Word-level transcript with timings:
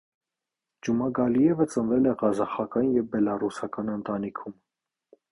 Ջումագալիևը 0.85 1.67
ծնվել 1.73 2.09
է 2.11 2.13
ղազախական 2.21 2.89
և 2.95 3.05
բելառուսական 3.17 3.93
ընտանիքում։ 3.97 4.57